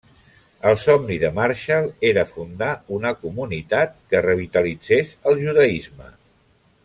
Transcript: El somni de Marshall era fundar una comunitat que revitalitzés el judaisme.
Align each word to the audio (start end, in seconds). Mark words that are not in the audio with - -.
El 0.69 0.77
somni 0.83 1.17
de 1.23 1.29
Marshall 1.35 1.89
era 2.09 2.23
fundar 2.31 2.71
una 2.97 3.11
comunitat 3.27 3.95
que 4.13 4.23
revitalitzés 4.27 5.13
el 5.33 5.41
judaisme. 5.45 6.09